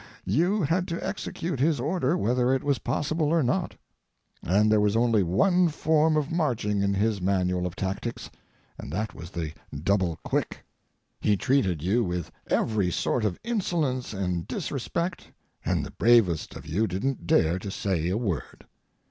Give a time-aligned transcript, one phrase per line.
[0.25, 3.75] You had to execute his order whether it was possible or not.
[4.41, 8.31] And there was only one form of marching in his manual of tactics,
[8.79, 9.53] and that was the
[9.83, 10.65] double quick.
[11.19, 15.27] He treated you with every sort of insolence and disrespect,
[15.63, 18.65] and the bravest of you didn't dare to say a word.